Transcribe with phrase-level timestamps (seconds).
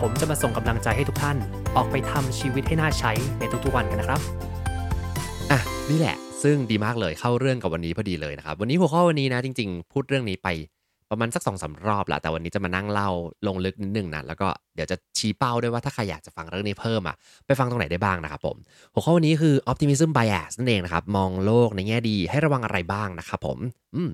[0.00, 1.36] ผมจะมาส่งกำลังใจให้ทุกท่าน
[1.76, 4.20] ออกไปทำชีวิตให้น่าใช้ในทุกๆวันกันนะครับ
[5.50, 10.48] อะ นี่แหละ ซึ่งดีมากเลยเข้าเรื่องกับวันนี้พอดีเลยนะครับ วันนี้หัวข้อวันนี้นะจริง ๆ พูดเรื่องนี้ไป
[11.10, 13.10] ประมาณสักสองสารอบละแต่วันนี้จะมานั่งเล่า
[13.46, 18.56] ลงลึกนิดนึงนะแล้วก็เดี๋ยวจะชี้เป้าด้วยว่าถ้าใครอยากจะฟังเรื่องนี้เพิ่มอะไปฟังตรงไหนได้บ้างนะครับผม
[18.94, 23.58] หัวข้อวันนี้คือ optimism bias นั่นเองนะครับ มองโลกในแง่ดีให้ระวังอะไรบ้างนะครับผม
[23.96, 24.12] อืม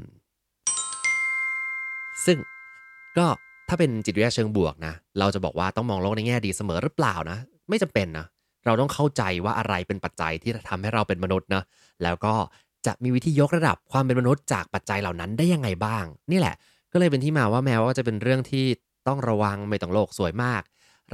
[2.27, 2.39] ซึ่ง
[3.19, 3.27] ก็
[3.69, 7.39] ถ้าเป็นจิตวิทยาเชิงบวกนะ เราจะบอกว่าต้องมองโลกในแง่ดีเสมอหรือเปล่านะ
[7.69, 8.27] ไม่จำเป็นนะ
[8.67, 11.63] เราต้องเข้าใจว่าอะไรเป็นปัจจัยที่ทำให้เราเป็นมนุษย์นะ
[12.03, 12.35] แล้วก็
[12.87, 16.55] จะมีวิธียกระดับความเป็นมนุษย์จากปัจจัยเหล่านั้นได้ยังไงบ้าง นี่แหละ
[16.93, 18.65] ก็เลยเป็นที่มาว่าแม้ว่าจะเป็นเรื่องที่
[19.09, 20.63] ต้องระวังไม่ต้องโลกสวยมาก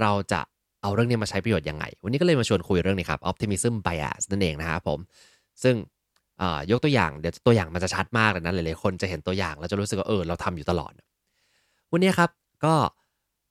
[0.00, 0.40] เราจะ
[0.82, 4.98] เอาเรื่องนี้มาใช้ประโยชน์ยังไง วันนี้ก็เลยมาชวนคุยเรื่องนี้ครับ optimism bias นั่นเองนะครับผม
[5.62, 5.74] ซึ่ง
[6.70, 10.92] ยกตัวอย่างเดี๋ยวตัวอย่างมันจะชัดมากเลยนะหลายๆคนจะเห็นตัวอย่างแล้วจะรู้สึกว่าเออเราทำอยู่ตลอด
[11.92, 12.30] วันนี้ครับ
[12.64, 12.74] ก็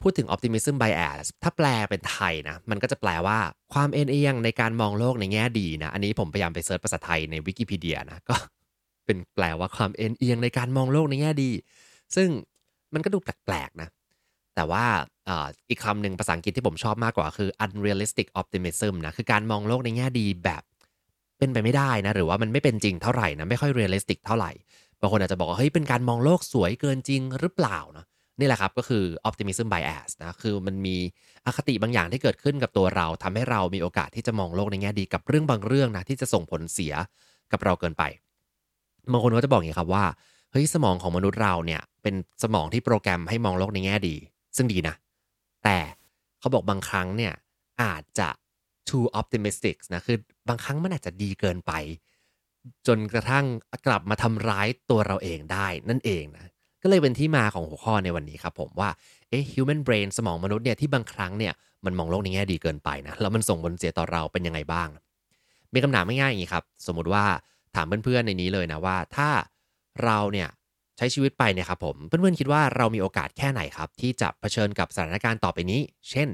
[0.01, 3.37] พูดถึง optimism bias ถ้าแปลเป็นไทยนะ มันก็จะแปลว่า
[3.73, 8.35] ความเอ็นเอียงในการมองโลกในแง่ดีนะ อันนี้ผมพยายามไป search ภาษาไทยในวิกิพีเดียนะ ก็
[9.05, 11.51] เป็นแปลว่าความเอ็นเอียงในการมองโลกในแง่ดี
[12.15, 12.29] ซึ่ง
[12.93, 13.89] มันก็ดูแปลกๆนะ
[14.55, 14.85] แต่ว่า
[15.69, 20.63] อีกคำหนึ่งภาษาอังกฤษที่ผมชอบมากกว่าคือ unrealistic optimism นะ คือการมองโลกในแง่ดีแบบ
[21.37, 24.51] เป็นไปไม่ได้นะ หรือว่ามันไม่เป็นจริงเท่าไหร่นะ ไม่ค่อย realistic เท่าไหร่
[24.99, 28.05] บางคนอาจจะบอกว่าเฮ้ย เป็นการมองโลกสวยเกินจริงหรือเปล่านะ
[28.39, 30.95] นี่แหละครับก็คือ optimism bias นะคือมันมี
[31.45, 36.93] อคติบางอย่างที่เกิดขึ้นกับตัวเราทำให้เรามีโอกาสที่จะมองโลกในแง่ดีกับเรื่องบางเรื่องนะที่จะส่งผลเสีย
[37.51, 38.03] กับเราเกินไป
[39.11, 40.05] บางคนก็จะบอกอย่างนี้ครับว่า
[40.51, 44.15] เฮ้ยสมองของมนุษย์เราเนี่ยเป็นสมองที่โปรแกรมให้มองโลกในแง่ดี
[44.57, 44.95] ซึ่งดีนะ
[45.63, 45.77] แต่
[46.39, 47.33] เขาบอกบางครั้งเนี่ย
[47.83, 48.29] อาจจะ
[48.89, 50.17] too optimistic นะคือ
[50.47, 51.73] บางครั้งมันอาจจะดีเกินไป
[52.87, 53.45] จนกระทั่ง
[53.85, 56.45] กลับมาทำร้ายตัวเราเองได้นั่นเองนะ
[56.83, 58.89] ก็เลยเป็นที่มาของหัวข้อในวันนี้ครับผมว่า
[59.29, 61.53] เอ๊ะ human brain สมองมนุษย์เนี่ยที่บางครั้งเนี่ย
[61.85, 64.87] มันมองโลกในแง่ดีเกินไปนะแล้วมันส่งผลเสียต่อเราเป็นยังไงบ้าง
[65.73, 67.23] มีคำถามง่ายๆอย่างนี้ครับ สมมุติว่า
[67.75, 69.29] ถามเพื่อนๆในนี้เลยนะว่า ถ้า
[70.03, 70.49] เราเนี่ย
[70.97, 76.27] ใช้ชีวิตไปเนี่ยครับผมเพื่อนๆคิดว่าเรามีโอกาสแค่ไหนครับ ที่จะเผชิญกับสถานการณ์ต่อไปนี้ เช่น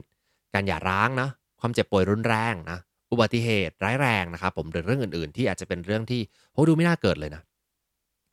[0.54, 1.30] การหย่าร้างนะ
[1.60, 2.80] ความเจ็บป่วยรุนแรงนะ
[3.12, 6.22] อุบัติเหตุร้ายแรงนะครับผมหรือเรื่องอื่นๆ ที่อาจจะเป็นเรื่องที่
[6.54, 7.42] โหดูไม่น่าเกิดเลยนะ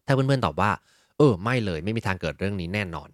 [0.07, 0.71] ถ้าเพื่อนๆตอบว่า
[1.19, 3.09] เออ ไม่เลยไม่มีทางเกิดเรื่องนี้แน่นอน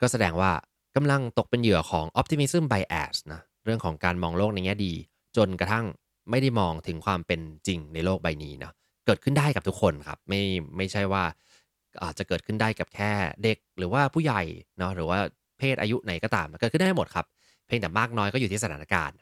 [0.00, 0.50] ก็แสดงว่า
[0.96, 4.92] กำลังตกเป็นเหยื่อของ optimism bias นะเรื่องของการมองโลกในแง่ดี
[5.36, 5.84] จนกระทั่ง
[6.30, 8.72] ไม่ได้มองถึงความเป็นจริงในโลกใบนี้นะ
[9.06, 10.40] เกิดขึ้นได้กับทุกคนครับ ไม่
[10.76, 11.24] ไม่ใช่ว่า
[12.02, 13.12] อาจจะเกิดขึ้นได้กับแค่
[13.42, 14.42] เด็กหรือว่าผู้ใหญ่
[14.78, 15.18] เนาะหรือว่า
[15.58, 17.26] เพศอายุไหนก็ตามเกิดขึ้นได้หมดครับ
[17.66, 19.16] เพียงแต่มากน้อยก็อยู่ที่สถานการณ์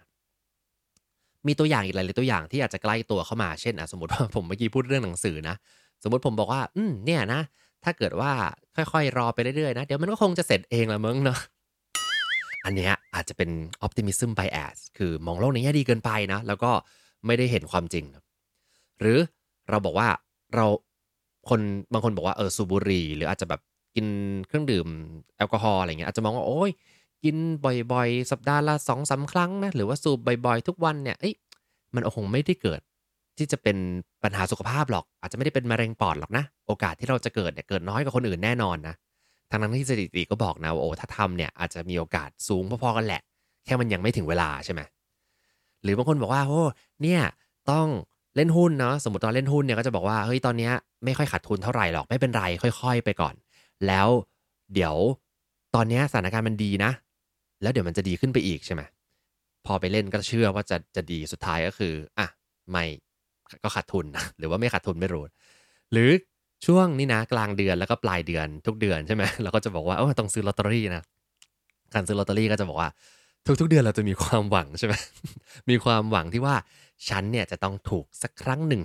[1.46, 5.56] มีตัวอย่างอีกหลายตัวอย่างที่อาจจะใกล้ตัวเข้ามาเช่นสมมติว่าผมเมื่อกี้พูดเรื่องหนังสือนะ
[6.02, 7.40] สมมติผมบอกว่า อืมเนี่ยนะ
[7.84, 8.32] ถ้าเกิดว่า
[8.76, 11.38] ค่อยๆ รอไปเรื่อยๆนะ เดี๋ยวมันก็คงจะเสร็จเองละมึงเนาะ
[12.64, 13.50] อันเนี้ยอาจจะเป็น
[13.86, 16.70] optimism bias คือมองโลกในแง่ดีเกินไปนะ แล้วก็
[17.26, 18.22] ไม่ได้เห็นความจริงนะ
[19.00, 19.18] หรือ
[19.70, 20.08] เราบอกว่า
[20.54, 20.66] เรา
[21.48, 21.60] คน
[21.92, 23.60] บางคนบอกว่าเออสูบุรีหรืออาจจะแบบ
[23.94, 24.06] กิน
[24.46, 24.86] เครื่องดื่ม
[25.36, 26.70] แอลกอฮอล์อะไรเงี้ยอาจจะมองว่าโอ้ย
[27.24, 27.36] กิน
[27.92, 31.34] บ่อยๆ สัปดาห์ละสองสาครั้งนะหรือว่าสูบบ่อยๆ ทุกวันเนี่ยเอ้ย
[31.94, 32.80] มันคงไม่ได้เกิด
[33.42, 33.76] ที่จะเป็น
[34.24, 38.94] ปัญหาสุขภาพหรอก อาจจะไม่ได้เป็นมะเร็งปอดหรอกนะ โอกาสที่เราจะเกิดเนี่ยเกิดน้อยกว่าคนอื่นแน่นอนนะ
[39.50, 43.22] ทางนั้นที่สถิติก็บอกนะว่าโอ้ถ้าทำเนี่ยอาจจะมีโอกาสสูงพอๆกันแหละ
[43.64, 44.80] แค่มันยังไม่ถึงเวลาใช่ไหม
[45.82, 46.62] หรือบางคนบอกว่าโอ้
[47.02, 47.20] เนี่ย
[47.70, 47.86] ต้อง
[48.36, 50.70] เล่นหุ้นเนาะสมมติตอนเล่นหุ้นเนี่ยก็จะบอกว่าเฮ้ยตอนนี้
[51.04, 53.34] ไม่ค่อยขาดทุนเท่าไหร่หรอกไม่เป็นไรค่อย ๆ ไปก่อน
[53.86, 54.08] แล้ว
[54.74, 54.96] เดี๋ยว
[55.74, 56.90] ตอนนี้สถานการณ์มันดีนะ
[57.62, 58.82] แล้วเดี๋ยวมันจะดีขึ้นไปอีกใช่ไหม
[59.66, 62.26] พอไปเล่นก็เชื่อว่าจะจะดีสุดท้ายก็คืออะ
[62.70, 62.84] ไม่
[63.62, 65.24] ก็ขาดทุนนะหรือว่าไม่ขาดทุนไม่รู้
[65.92, 66.10] หรือ
[66.66, 71.02] ช่วงนี้นะกลางเดือนแล้วก็ปลายเดือนทุกเดือนใช่ไหมเราก็จะบอกว่าเออต้องซื้อลอตเตอรี่นะ
[71.94, 72.90] การซื้อลอตเตอรี่ก็จะบอกว่า
[73.60, 74.94] ทุกๆเดือนเราจะมีความหวังใช่ไหม
[75.70, 76.54] มีความหวังที่ว่า
[77.08, 78.82] ฉันเนี่ยจะต้องถูกสักครั้งหนึ่ง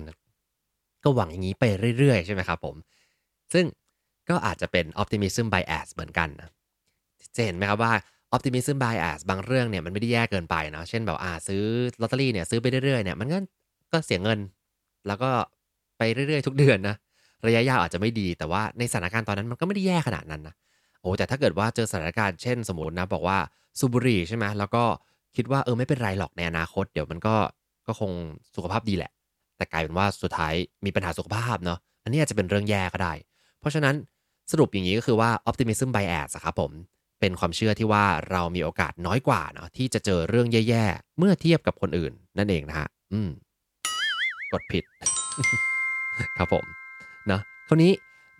[1.04, 1.64] ก็หวังอย่างนี้ไป
[1.98, 2.76] เรื่อยๆ ใช่ไหมครับผม
[3.52, 3.64] ซึ่ง
[4.28, 6.50] ก็อาจจะเป็น optimism bias เหมือนกันนะ
[7.36, 7.92] จะเห็นไหมครับว่า
[8.34, 11.62] optimism bias บางเรื่องเนี่ยมันไม่ได้แย่เกินไปนะเช่นแบบอ่าซื้อ
[12.00, 13.38] ลอตเตอรี่เนี่ยซื้อไปเรื่อยๆเนี่ยมันก็
[13.92, 14.38] ก็เสียเงิน
[15.06, 15.30] แล้วก็
[15.98, 16.96] ไปเรื่อยๆ ทุกเดือนนะ
[17.46, 20.54] ระยะยาวอาจจะไม่ดีแต่ว่าในสถานการณ์ตอนนั้นมันก็ไม่ได้แย่ขนาดนั้นนะ
[21.00, 23.38] โอ้แต่ถ้าเกิดว่าเจอสถานการณ์เช่นสมมตินะบอกว่า
[23.78, 24.84] สูบุรี่ใช่ไหมแล้วก็
[25.36, 27.34] คิดว่าเออไม่เป็นไรหรอกในอนาคต เดี๋ยวมันก็
[27.86, 28.10] ก็คง
[28.56, 29.10] สุขภาพดีแหละ
[29.56, 30.54] แต่กลายเป็นว่าสุดท้าย
[30.84, 33.12] มีปัญหาสุขภาพเนาะอันนี้อาจจะเป็นเรื่องแย่ก็ได้
[33.60, 33.94] เพราะฉะนั้น
[34.52, 36.72] สรุปอย่างนี้ก็คือว่า optimism bias ครับผม
[37.20, 43.30] เป็นความเชื่อที่ว่าเรามีโอกาสน้อยกว่าเนาะที่จะเจอเรื่องแย่ๆ เมื่อเทียบกับคนอื่นนั่นเองนะฮะอืม
[44.52, 44.84] กดผิด
[46.38, 46.64] ครับผม
[47.30, 47.92] นะคราวนี้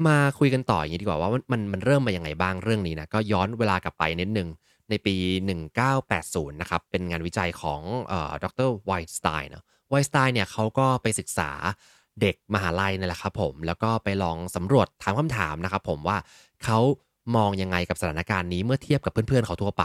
[0.06, 4.48] มาคุยกันต่ออย่างนี้ดีกว่าว่ามันมันเริ่มมาอย่างไงบ้างเรื่องนี้นะก็ย้อนเวลากลับไปนิดนึง
[4.90, 5.14] ในปี
[5.88, 11.50] 1980 นะครับ เป็นงานวิจัยของเอ่อดรไวน์สไตน์เนาะไวน์สไตน์เนี่ยเขาก็ไปศึกษา
[12.20, 16.16] เด็กมหาลัยนั่แหละครับผม แล้วก็ไปลองสำรวจถามคำถามนะครับผมว่า
[16.64, 16.78] เขา
[17.36, 19.84] มองยังไงกับสถานการณ์นี้เมื่อเทียบกับเพื่อนๆเขาทั่วไป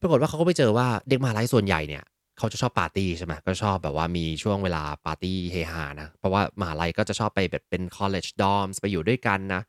[0.00, 2.02] ปรากฏว่าเขาก็ไปเจอว่าเด็กมหาลัยส่วนใหญ่เนี่ย
[2.38, 9.62] เขาจะชอบปาร์ตี้ใช่ไหมก็ชอบแบบว่ามีช่วงเวลาปาร์ตี้เฮฮานะ เพราะว่ามหาลัยก็จะชอบไปแบบเป็น college dorms ไปอยู่ด้วยกันนะ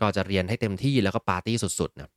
[0.00, 2.10] ก็จะเรียนให้เต็มที่แล้วก็ปาร์ตี้สุดๆนะ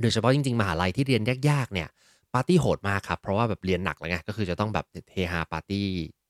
[0.00, 1.88] โดยเฉพาะจริงๆ มหาลัยที่เรียนยากๆเนี่ย
[2.34, 5.84] ปาร์ตี้โหดมากครับเพราะว่าแบบเรียนหนักเลยไงก็คือจะต้องแบบเฮฮาปาร์ตี้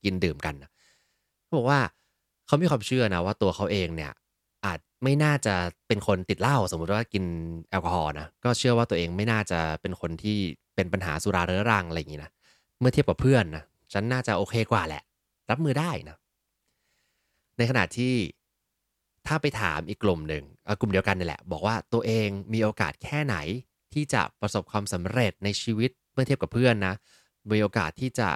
[0.05, 0.71] กินดื่มกันนะ
[1.45, 1.81] เขาบอกว่า
[2.47, 4.13] เขามีความเชื่อนะว่าตัวเขาเองเนี่ย
[4.67, 5.55] อาจไม่น่าจะ
[5.89, 7.25] เป็นคนติดเหล้าสมมติว่ากิน
[7.71, 10.39] แอลกอฮอล์นะก็เชื่อว่าตัวเองไม่น่าจะเป็นคนที่
[10.75, 12.31] เป็นปัญหาสุราเรื้อรังอะไรอย่างนี้นะ
[12.81, 15.03] เมื่อเทียบกับเพื่อนนะฉันน่าจะโอเคกว่าแหละ
[15.51, 16.17] รับมือได้นะ
[17.57, 18.15] ในขณะที่
[19.27, 20.45] ถ้าไปถามอีกกลุ่มหนึ่ง
[20.81, 23.37] กลุ่มเดียวกันนี่แหละ บอกว่าตัวเองมีโอกาสแค่ไหน
[23.95, 26.95] ที่จะประสบความสำเร็จในชีวิตเมื่อเทียบกับเพื่อนนะ
[27.51, 28.29] มีโอกาสที่จะ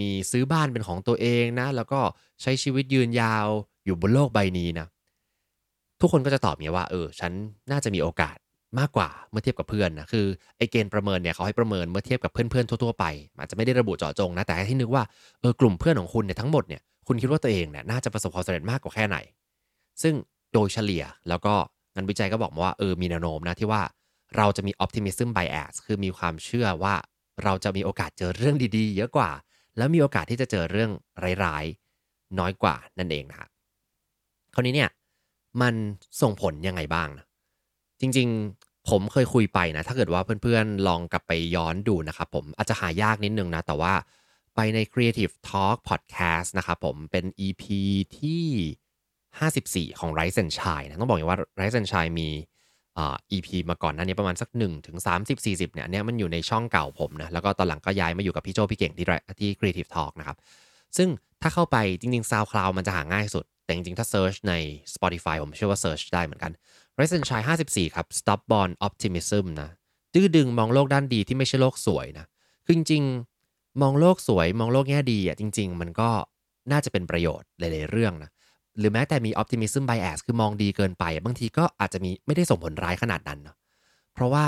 [0.00, 2.00] มีซื้อบ้านเป็นของตัวเองนะ แล้วก็
[2.42, 3.46] ใช้ชีวิตยืนยาว
[3.84, 4.86] อยู่บนโลกใบนี้นะ
[6.00, 7.32] ทุกคนก็จะตอบเนี้ยว่า เออ ฉัน
[7.70, 8.36] น่าจะมีโอกาส
[8.78, 10.26] มากกว่าเมื่อเทียบกับเพื่อนนะคือ
[10.56, 13.04] ไอเกณฑ์ประเมินเนี่ยเขาให้ประเมินเมื่อเทียบกับเพื่อนๆทั่วๆไป
[13.38, 15.02] อาจจะไม่ได้ระบุเจาะจงนะแต่ให้นึกว่า
[15.40, 19.16] เออกลุ่มเพื่อนของคุณเนี่ยทั้งหมดเนี่ยคุณคิดว่าตัวเองเนี่ยน่าจะประสบความสำเร็จมากกว่าแค่ไหน
[20.02, 20.14] ซึ่ง
[20.52, 21.54] โดยเฉลี่ยแล้วก็
[21.94, 23.82] งานวิจัยก็บอกมาว่าเออมีแนวโน้มนะที่ว่า
[24.36, 26.94] เราจะมี optimism bias คือมีความเชื่อว่า
[27.44, 29.30] เราจะมีโอกาสเจอเรื่องดีๆ เยอะกว่า
[29.76, 30.90] แล้วมีโอกาสที่จะเจอเรื่อง
[31.44, 34.90] ร้ายๆ น้อยกว่านั่นเองนะคราวนี้เนี่ย
[35.62, 35.74] มัน
[36.22, 37.26] ส่งผลยังไงบ้างนะ
[38.00, 38.28] จริง
[38.88, 43.92] ผมเคยคุยไปนะ ถ้าเกิดว่าเพื่อนๆ ลองกลับไปย้อนดูนะครับผมอาจจะหายากนิดนึงนะ แต่ว่า
[44.56, 47.64] ไปใน Creative Talk Podcast นะครับผมเป็น EP
[48.18, 52.28] ที่ 54 ของ Rise and Shine นะต้องบอกอย่างว่า Rise and Shine มี
[52.98, 59.06] อ่า EP มาก่อนหน้านี้ประมาณสัก1ถึง30 40 เนี่ยเนี่ยมันอยู่ในช่องเก่าผมนะ แล้วก็ตอนหลังก็ย้ายมาอยู่กับพี่โจพี่เก่งที่
[59.40, 60.36] ที่ Creative Talk นะครับ
[60.96, 61.08] ซึ่ง
[61.42, 64.54] ถ้าเข้าไปจริงๆ SoundCloud มันจะหาง่ายสุด แต่จริงๆ ถ้า Search ใน
[64.94, 66.52] Spotify ผมเชื่อว่า Search ได้เหมือนกัน
[67.00, 69.70] Rise n s h i 54 ครับ Stop Born Optimism นะ
[70.14, 72.26] ดื้อดึงมองโลกด้านดีที่ไม่ใช่โลกสวยนะ
[72.64, 76.08] คือจริงๆ มองโลกสวย มองโลกแง่ดีอะจริง ๆ มันก็
[76.72, 78.30] น่าจะเป็นประโยชน์หลายๆเรื่องนะ
[78.78, 83.56] หรือแม้แต่มี optimism bias คือมองดีเกินไป บางทีก็อาจจะมีไม่ได้ส่งผลร้ายขนาดนั้นเนาะ
[84.14, 84.46] เพราะว่า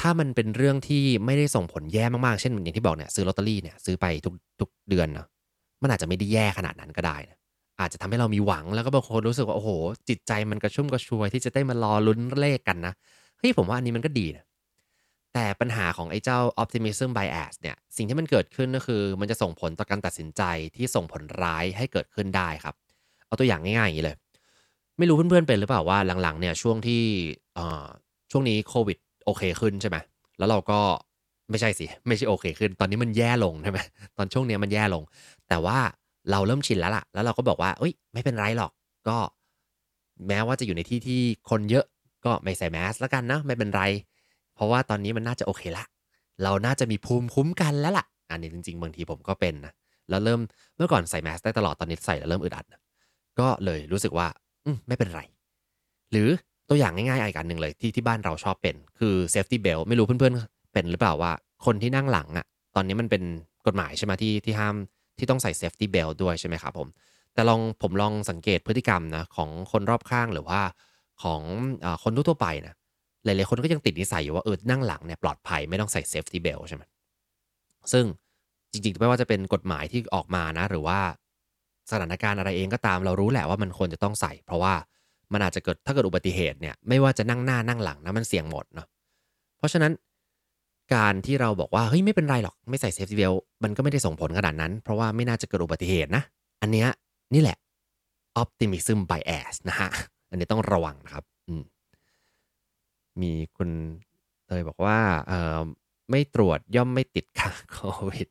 [0.00, 5.26] ถ้ามันเป็นเรื่องที่ไม่ได้ส่งผลแย่มากๆ เช่นอย่างที่บอกเนี่ยซื้อลอตเตอรี่เนี่ยซื้อไปทุกทุกเดือนเนาะ
[5.82, 7.38] มันอาจจะไม่ได้แย่ขนาดนั้นก็ได้นะ
[7.80, 9.70] อาจจะทำให้เรามีหวังแล้วก็บางคนรู้สึกว่าโอ้โห
[10.08, 12.94] จิตใจมันกระชุ่มกระชวยที่จะได้มารอลุ้นเลขกันนะ
[13.38, 14.44] เฮ้ยผมว่าอันนี้มันก็ดีนะ
[15.34, 20.42] แต่ปัญหาของไอ้เจ้า optimism bias เนี่ยสิ่งที่มันเกิดขึ้นก็คือ มันจะส่งผลต่อการตัดสินใจ
[20.76, 22.74] ที่ส่งผลร้ายให้เกิดขึ้นได้ครับ
[23.26, 24.16] เอาตัวอย่างง่ายๆอย่างนี้เลย
[24.98, 27.02] ไม่รู้เพื่อนๆเป็นหรือเปล่าว่าหลังๆเนี่ยช่วงที่
[28.30, 29.96] ช่วงนี้โควิดโอเคขึ้นใช่ไหม
[30.38, 30.80] แล้วเราก็
[31.50, 33.78] ไม่ใช่สิ ไม่ใช่โอเคขึ้น ตอนนี้มันแย่ลงใช่ไหม
[34.16, 35.02] ตอนช่วงนี้มันแย่ลง
[35.48, 35.78] แต่ว่า
[36.30, 38.72] เราเริ่มชินแล้วล่ะ แล้วเราก็บอกว่าเอ้ย ไม่เป็นไรหรอก
[39.08, 39.16] ก็
[40.28, 41.84] แม้ว่าจะอยู่ในที่ที่คนเยอะ
[42.24, 43.82] ก็ไม่ใส่แมสแล้วกันนะไม่เป็นไร
[44.54, 45.84] เพราะว่าตอนนี้มันน่าจะโอเคละ
[46.42, 49.72] เราน่าจะมีภูมิคุ้มกันแล้วล่ะ อันนี้จริงๆบางทีผมก็เป็นนะ
[50.10, 50.40] แล้วเริ่ม
[50.76, 52.80] เมื่อก่อนใส่แมสได้ตลอดตอนนี้ใส่แล้วเริ่มอึดอัดนะ
[53.38, 54.26] ก็เลยรู้สึกว่า
[54.64, 55.20] อืมไม่เป็นไร
[56.12, 56.28] หรือ
[56.68, 61.32] ตัวอย่างง่ายๆอีกอันหนึ่งเลยที่ที่บ้านเราชอบเป็นคือ safety belt ไม่รู้เพื่อนๆเป็นหรือเปล่าว่า
[61.66, 63.22] คนที่นั่งหลังอะ่ะ ตอนนี้มันเป็น
[63.66, 64.76] กฎหมายใช่ไหมที่ที่ห้าม
[65.18, 66.88] ที่ต้องใส่ safety belt ด้วยใช่ไหมครับผม
[67.34, 70.60] แต่ลองผมลองสังเกตพฤติกรรมนะของคนรอบข้างหรือว่า
[71.22, 71.40] ของ
[71.84, 72.74] อคนทั่วไปนะ
[73.24, 76.82] หลายๆคนก็ยังติดนิสัยอยู่ว่าเออนั่งหลังเนี่ยปลอดภัยไม่ต้องใส่ safety belt ใช่ไหม
[77.92, 78.04] ซึ่ง
[78.72, 80.98] จริงๆไม่ว่าจะเป็นกฎหมายที่ออกมานะ หรือว่า
[81.90, 84.74] สถานการณ์อะไรเองก็ตามเรารู้แหละว่ามันควรจะต้องใส่ เพราะว่า
[85.32, 88.86] มันอาจจะเกิดถ้าเกิดอุบัติเหตุเนี่ยไม่ว่าจะนั่งหน้านั่งหลังนะมันเสี่ยงหมดเนาะ
[89.58, 89.92] เพราะฉะนั้น
[90.94, 96.22] การที่เราบอกว่าเฮ้ยไม่เป็นไรหรอกไม่ใส่เซฟตี้เบลมันก็ไม่ได้ส่งผลขนาดนั้น เพราะว่าไม่น่าจะเกิดอุบัติเหตุนะ
[96.62, 96.88] อันเนี้ย
[97.34, 97.58] นี่แหละ
[98.42, 99.88] optimism bias นะฮะ
[100.30, 101.24] อันนี้ต้องระวังนะครับ
[103.22, 103.70] มีคุณ
[104.46, 105.60] เตยบอกว่าเออ
[106.10, 107.78] ไม่ตรวจย่อมไม่ติดค่ะโค
[108.08, 108.28] วิด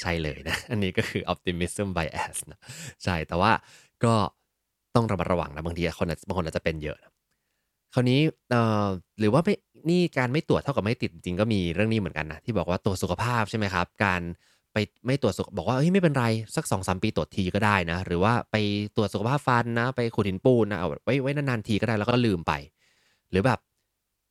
[0.00, 2.58] ใช่เลยนะ อันนี้ก็คือ optimism bias นะ
[3.04, 3.52] ใช่แต่ว่า
[4.04, 4.14] ก็
[4.94, 7.12] ต้องระมัดระวังนะบางทีคนบางคนอาจจะเป็นเยอะนะ
[7.94, 8.86] คราวนี้เอ่อ
[9.18, 9.54] หรือว่าไม่
[9.90, 14.20] นี่การไม่ตรวจเท่ากับไม่ติดจริงก็มีเรื่องนี้เหมือนกันนะที่บอกว่าตรวจสุขภาพใช่ไหมครับ การ
[14.72, 18.56] ไปไม่ตรวจสุขบอกว่าเฮ้ยไม่เป็นไรสัก2อสปีตรวจทีก็ได้นะ หรือว่าไป
[18.96, 22.52] ตรวจสุขภาพฟันนะ ไปขูดหินปูนนะเอาไว้ไว้นานๆทีก็ได้แล้วก็ลืมไป
[23.30, 23.58] หรือแบบ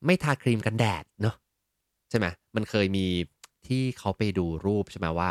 [0.05, 1.35] ไม่ทาครีมกันแดดเนาะ
[2.09, 3.05] ใช่ไหมมันเคยมี
[3.67, 5.29] ที่เขาไปดูรูปใช่ไหมว่า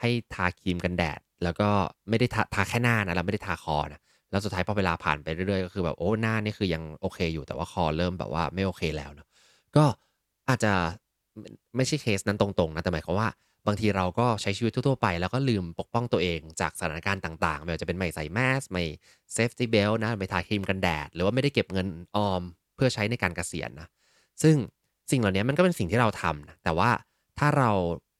[0.00, 1.68] ให้ทาครีมกันแดด แล้วก็
[2.08, 4.00] ไม่ได้ทาทาแค่หน้านะแล้วไม่ได้ทาคอนะ
[4.30, 9.26] แล้วสุดท้ายพอเวลาผ่านไปเรื่อยๆก็คือแบบโอ้หน้านี่คือยังโอเคอยู่แต่ว่าคอเริ่มแบบว่าไม่โอเคแล้วเนาะ
[9.76, 9.84] ก็
[10.48, 10.72] อาจจะ
[11.76, 13.28] ไม่ใช่เคสนั้นตรงๆนะแต่หมายความว่า
[13.66, 18.84] บางทีเราก็ใช้ชีวิตทั่วๆไป แล้วก็ลืมปกป้องตัวเองจากสถานการณ์ต่างๆ ไม่ว่าจะเป็นไม่ใส่แมสไม่
[19.32, 21.86] safety belt นะไม่ทาครีมกันแดด หรือว่าไม่ได้เก็บเงิน
[22.16, 22.42] ออม
[22.74, 23.88] เพื่อใช้ในการเกษียณนะ
[24.42, 24.56] ซึ่ง
[25.10, 26.90] สิ่งเหล่านี้มันก็เป็นสิ่งที่เราทำนะแต่ว่า
[27.38, 27.70] ถ้าเรา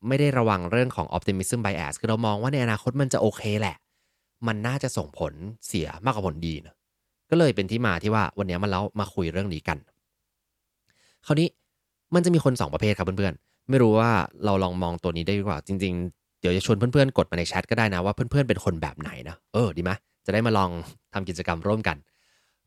[0.09, 3.77] ไม่ได้ระวังเรื่องของ optimism bias คือเรามองว่าในอนาคตมันจะโอเคแหละ
[4.47, 5.33] มันน่าจะส่งผล
[5.67, 6.75] เสียมากกว่าผลดีนะ
[7.31, 9.79] ก็เลยเป็นที่มาที่ว่าวันนี้มาแล้วมาคุยเรื่องนี้กัน
[11.27, 11.49] คราวนี้
[12.15, 14.11] มันจะมีคน 2 ประเภทครับเพื่อนๆ ไม่รู้ว่า
[14.45, 19.91] เราลองมองตัวนี้ได้ดีกว่า จริง ๆ เดี๋ยวจะชวนเพื่อนๆ กดมาในแชทก็ได้นะว่าเพื่อนๆ เป็นคนแบบไหนนะ เออ ดีไหม
[20.27, 20.71] จะได้มาลอง
[21.15, 21.97] ทำกิจกรรมร่วมกัน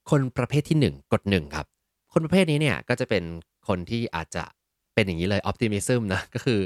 [0.09, 1.65] คนประเภทที่ 1 กด1ครับ
[2.13, 3.24] คนประเภทนี้เนี่ยก็จะเป็น
[3.67, 4.43] คนที่อาจจะ
[4.93, 6.59] เป็นอย่างนี้เลย optimism นะ ก็คือ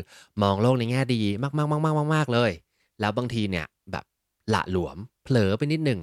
[0.44, 2.52] มองโลกในแง่ดีมากๆๆๆๆเลย
[3.00, 4.06] แล้วบางทีเนี่ยแบบ
[4.54, 6.00] ละหลวมเผลอไปนิดนึง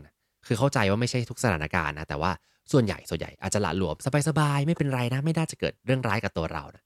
[0.46, 2.32] คือเข้าใจว่าไม่ใช่ทุกสถานการณ์นะ แต่ว่า
[2.72, 3.96] ส่วนใหญ่ส่วนใหญ่อาจจะละหลวม
[4.28, 6.82] สบายๆไม่เป็นไรนะไม่น่าจะเกิดเรื่องร้ายกับตัวเรานะ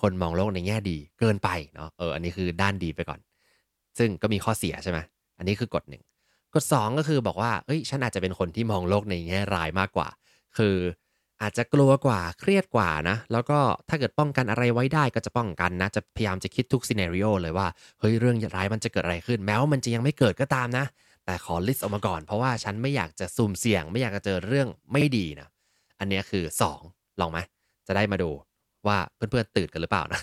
[0.00, 3.20] คนมองโลกในแง่ดีเกินไปเนาะเอออันนี้คือด้านดีไปก่อน
[3.98, 4.98] ซึ่งก็มีข้อเสียใช่ไหม
[5.38, 6.02] อันนี้คือกฎหนึ่ง
[6.54, 10.08] กฎ2ก็คือบอกว่าเอ้ยฉันอาจจะเป็นคนที่มองโลกในแง่ร้ายมากกว่า
[10.56, 10.76] คือ
[11.42, 13.58] อาจจะกลัวกว่าเครียดกว่านะ แล้วก็
[13.88, 17.66] ถ้าเกิดป้องกันอะไรไว้ได้ก็จะป้องกันนะ จะพยายามจะคิดทุกซีเนริโอเลยว่า
[18.00, 20.84] เฮ้ยเรื่องร้ายมันจะเกิดอะไรขึ้น แม้ว่ามันจะยังไม่เกิดก็ตามนะ
[21.28, 25.48] แต่ขอลิสต์ออกมาก่อน เพราะว่าฉันไม่อยากจะซุ่มเสี่ยง ไม่อยากจะเจอเรื่องไม่ดีนะ
[25.98, 26.44] อันนี้คือ
[26.80, 27.38] 2 ลองไหม
[27.86, 28.30] จะได้มาดู
[28.86, 30.20] ว่าเพื่อนๆตื่นกันหรือเปล่านะ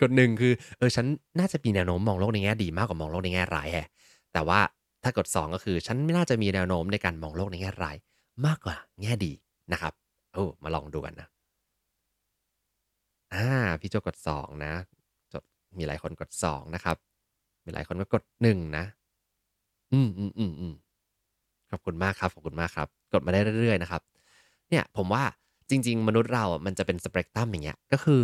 [0.00, 1.06] กฎหนึ่งคือเออฉัน
[1.38, 3.88] น่าจะมีแนวโน้มมองโลกในแง่ดีมากกว่ามองโลกในแง่ร้ายแฮะ
[4.32, 4.60] แต่ว่า
[5.02, 7.96] ถ้ากฎ2ก็คือฉันไม่น่าจะมีแนวโน้มในการมองโลกในแง่ร้าย
[8.46, 9.32] มากกว่าแง่ดี
[9.72, 9.92] นะครับ
[10.34, 11.28] โอ้มาลองดูกันนะ
[13.34, 13.46] อ่า
[13.80, 14.72] พี่โจกด2นะ
[15.32, 15.44] จด
[15.78, 16.96] มีหลายคนกด2นะครับ
[17.64, 18.86] มีหลายคนก็กด1นะ
[19.92, 20.72] อืมอืมอืมอืม
[21.70, 24.02] ขอบคุณมากครับขอบคุณมากครับ กดมาได้เรื่อยๆนะครับ
[24.70, 25.24] เนี่ยผมว่า
[25.70, 28.22] จริง ๆ มนุษย์เราอะมันจะเป็นสเปกตรัมอย่างเงี้ย ก็คือ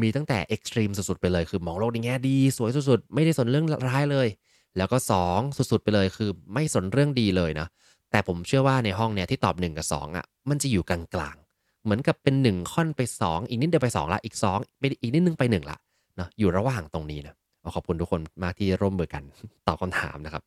[0.00, 4.28] มีตั้งแต่เอ็กซ์ตรีมสุดๆไปเลยคือมองโลกในแง่ดีสวยสุดๆ ไม่ได้สนเรื่องร้ายเลย
[4.76, 7.66] แล้วก็2สุดๆไปเลยคือไม่สนเรื่องดีเลยนะ
[8.10, 11.00] แต่ผมเชื่อว่าในห้องเนี่ยที่ตอบ1กับ2อะมันจะอยู่กลา
[11.34, 15.78] งๆเหมือนกับเป็น1ค่อนไป 2 อีกนิดเดียวไป 2 ละอีก2ไปอีกนิดนึงไป1ละ
[16.16, 17.34] เนาะอยู่ระหว่างตรงนี้นะ
[17.74, 19.22] ขอบคุณทุกคนมากที่ร่วมมือกัน
[19.66, 20.42] ตอบคำถามนะครับ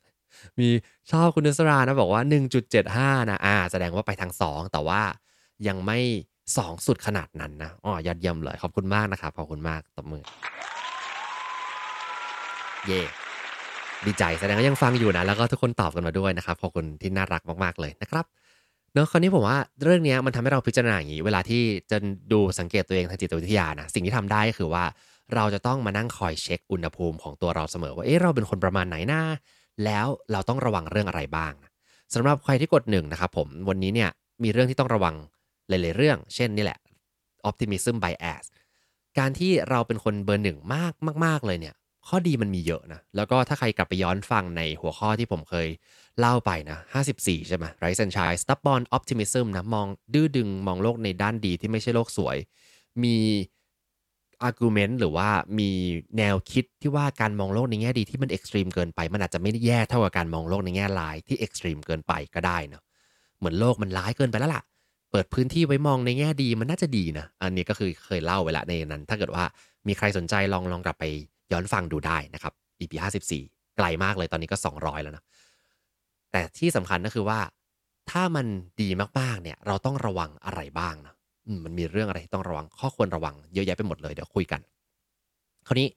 [0.59, 0.67] มี
[1.12, 2.21] ชอบคุณนุสรานะบอกว่า
[2.75, 5.01] 1.75 นะอ่า แสดงว่าไปทาง 2 แต่ว่า
[5.67, 6.00] ยังไม่
[6.57, 10.24] สองสุดขนาดนั้นนะอ๋อยอดเยี่ยมเลย ขอบคุณมากนะครับ ขอบคุณมากตบมือ
[12.88, 13.01] เย่
[14.05, 18.25] ดีใจแสดงว่ายังฟังอยู่นะ แล้วก็ทุกคนตอบกันมาด้วยนะครับ ขอบคุณที่น่ารักมาก ๆ เลยนะครับ
[18.93, 21.98] เนอะคราวนี้ผมว่าเรื่องนี้มันทำให้เราพิจารณาอย่างนี้ เวลาที่จะ
[22.33, 24.83] ดูสังเกตตัวเองทางจิตวิทยานะสิ่งที่ทำได้ก็คือว่า
[25.36, 29.21] เราจะต้องมานั่งคอยเช็คอุณหภูมิของตัวเราเสมอว่าเอ๊ะเราเป็นคนประมาณไหนนะ
[29.86, 31.53] แล้วเราต้องระวังเรื่องอะไรบ้าง
[32.13, 34.09] สำหรับใครที่กดหนึ่งนะครับผมวันนี้เนี่ย
[34.43, 35.15] มีเรื่องที่ต้องระวัง
[35.69, 36.79] หลาย ๆ เรื่อง เช่นนี่แหละ
[37.50, 38.43] optimism bias
[39.17, 40.93] การที่เราเป็นคนเบอร์หนึ่งมาก
[41.25, 41.75] มาก ๆ เลยเนี่ย
[42.07, 45.67] ข้อดีมันมีเยอะนะ แล้วก็ถ้าใครกลับไปย้อนฟังในหัวข้อที่ผมเคย
[46.19, 46.77] เล่าไปนะ
[47.13, 52.38] 54 ใช่ไหม Rise and Shine Stubborn Optimism นะ มองดื้อดึงมองโลกในด้านดีที่ไม่ใช่โลกสวย
[53.03, 53.15] มี
[54.48, 55.29] argument หรือว่า
[55.60, 55.72] มี
[56.17, 62.84] แนวคิดที่ว่าการมองโลกในแง่ดีที่มัน extreme เกินไปมันอาจจะไม่ได้แย่เท่ากับการมองโลกในแง่ร้ายที่ extreme เกินไปก็ได้เนาะ
[63.38, 64.63] เหมือนโลกมันร้ายเกินไปแล้วล่ะ
[65.12, 69.43] เปิดพื้นที่ไว้มองในแง่ดีมันน่าจะดีนะ อันนี้ก็คือเคยเล่าไว้ละในนั้น ถ้าเกิดว่า
[69.88, 71.05] มีใครสนใจลองลองกลับไป
[71.51, 72.93] ย้อนฟังดูได้นะครับ EP
[73.36, 75.24] 54ไกลมากเลยตอนนี้ก็ 200 แล้วนะ
[76.31, 77.39] แต่ที่สำคัญก็คือว่า
[78.12, 78.46] ถ้ามัน
[78.81, 81.13] ดีมากๆเนี่ยเราต้องระวังอะไรบ้างนะ
[81.65, 84.62] มันมีเรื่องอะไรที่ต้องระวังข้อควรระวังเยอะแยะไปหมดเลยเดี๋ยวคุยกัน
[85.67, 85.88] คราวนี้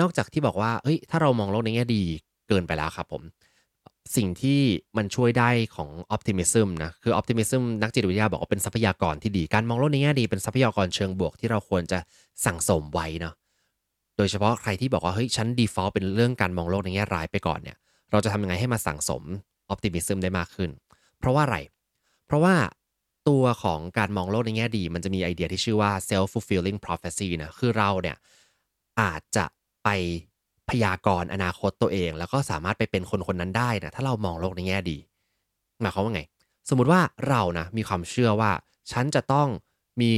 [0.00, 2.02] นอกจากที่บอกว่าเฮ้ย ถ้าเรามองโลกในแง่ดี
[2.48, 3.22] เกินไปแล้วครับผม
[4.16, 4.60] สิ่งที่
[4.96, 11.98] มันช่วยได้ของ optimism นะ คือ optimism นักจิตวิทยาบอกว่าเป็นทรัพยากรที่ดี การมองโลกในแง่ดีเป็นทรัพยากรเชิงบวกที่เราควรจะ
[12.44, 13.34] สั่งสมไว้เนาะ
[14.16, 17.76] โดยเฉพาะใครที่บอกว่าเฮ้ยฉัน default เป็นเรื่องการมองโลกในแง่ร้ายไปก่อนเนี่ย
[18.10, 19.22] เราจะทำยังไงให้มาสั่งสม
[19.72, 20.70] optimism ได้มากขึ้น
[21.18, 21.58] เพราะว่าอะไร
[22.26, 22.54] เพราะว่า
[23.28, 28.16] ตัวของการมองโลกในแง่ดี มันจะมีไอเดียที่ชื่อว่า self fulfilling prophecy นะคือเราเนี่ย
[29.00, 29.44] อาจจะ
[29.84, 29.88] ไป
[30.70, 34.98] พยากรณ์อนาคตตัวเอง แล้วก็สามารถไปเป็นคนคนนั้นได้นะถ้าเรามองโลกในแง่ดี
[35.80, 36.22] หมายความว่าไง
[36.68, 38.50] สมมุติว่าเรานะมีความเชื่อว่า
[38.92, 39.48] ฉันจะต้อง
[40.00, 40.12] มี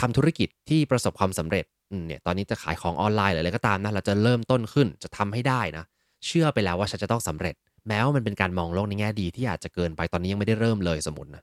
[0.00, 1.64] ทำธุรกิจที่ประสบความสำเร็จ
[2.06, 5.84] เนี่ยตอนนี้จะขายของออนไลน์หรืออะไรก็ตามนะเราจะเริ่มต้นขึ้นจะทำให้ได้นะ
[6.26, 7.54] เชื่อไปแล้วว่าฉันจะต้องสำเร็จ
[7.88, 11.42] แม้ว่ามันเป็นการมองโลกในแง่ดีที่อาจจะเกินไปตอนนี้ยังไม่ได้เริ่มเลยสมมตินะ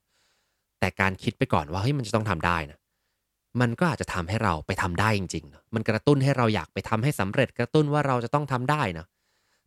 [0.80, 2.78] แต่การคิดไปก่อนว่าเฮ้ยมันจะต้องทำได้นะ
[3.62, 9.06] มันก็อาจจะทำให้เราไปทำได้จริงๆนะมันกระตุ้นให้เราอยากไปทำให้สำเร็จกระตุ้นว่าเราจะต้องทำได้นะ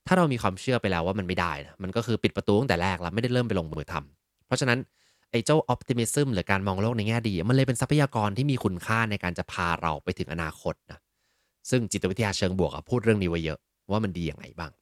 [0.07, 4.79] ถ้าเรามีความเชื่อไปแล้วว่ามันไม่ได้นะมันก็คือปิดประตูตั้งแต่แรกแล้วไม่ได้เริ่มไปลงมือทำเพราะฉะนั้น
[5.31, 10.99] ไอ้เจ้าออ t ติมิซึมหรือการมองโลกในแง่ดี มันเลยเป็นทรัพยากรที่มีคุณค่าในการจะพาเราไปถึงอนาคตนะ
[11.71, 13.59] ซึ่งจิตวิทยาเชิงบวกพูดเรื่องนี้ไว้เยอะ
[13.91, 14.73] ว่ามันดีอย่างไรบ้าง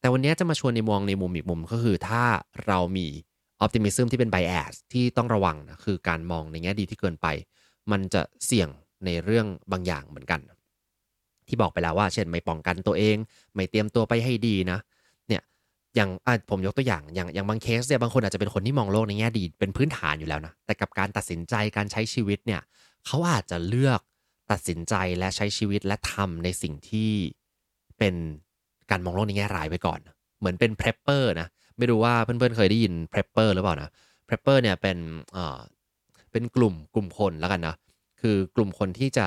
[0.00, 2.22] แต่วันนี้จะมาชวนในมองในมุมอีกมุมก็คือ ถ้า
[2.66, 3.06] เรามี
[3.62, 7.26] ออ t ติมิซึมที่เป็นไบแอสที่ต้องระวังนะคือการมองในแง่ดีที่เกินไป
[7.90, 8.68] มันจะเสี่ยง
[9.04, 10.40] ในเรื่องบางอย่างเหมือนกัน
[11.48, 13.16] ที่บอกไปแล้วว่า เช่นไม่ป้องกันตัวเอง
[13.54, 14.78] ไม่เตรียมตัวไปให้ดีนะ
[15.28, 15.42] เนี่ย
[15.96, 16.10] อย่าง
[16.50, 22.60] ผมยกตัวอย่างอย่างอย่างบางเคสเนี่ยบางคนอาจจะเป็นคนที่มองโลกในแง่ดีเป็นพื้นฐานอยู่แล้วนะแต่กับการตัดสินใจการใช้ชีวิตเนี่ย
[23.06, 24.00] เขาอาจจะเลือก
[24.50, 27.12] ตัดสินใจและใช้ชีวิตและทำในสิ่งที่
[27.98, 28.14] เป็น
[28.90, 30.00] การมองโลกในแง่ร้ายไว้ก่อน
[30.38, 31.48] เหมือนเป็น prepper นะ
[31.78, 33.90] ไม่รู้ว่าเพื่อนๆเคยได้ยิน prepper หรือเปล่านะ
[34.24, 34.98] prepper เนี่ยเป็น
[35.32, 35.58] เอ่อ
[36.32, 37.76] เป็นกลุ่มกลุ่มคนแล้วกันนะ
[38.20, 39.26] คือกลุ่มคนที่จะ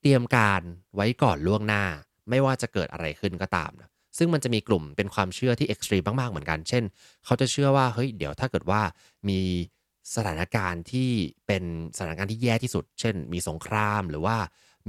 [0.00, 0.62] เตรียมการ
[0.94, 1.84] ไว้ก่อนล่วงหน้า
[2.30, 3.88] ไม่ว่าจะเกิดอะไรขึ้นก็ตามนะ
[4.18, 6.82] ซึ่งมันจะมีกลุ่มเป็นความเชื่อที่ extreme มากๆเหมือนกัน เช่น
[7.24, 8.80] เขาจะเชื่อว่าเฮ้ยเดี๋ยวถ้าเกิดว่า
[9.28, 9.40] มี
[10.14, 11.10] สถานการณ์ที่
[11.46, 11.62] เป็น
[11.96, 14.36] สถานการณ์ที่แย่ที่สุด เช่น มีสงครามหรือว่า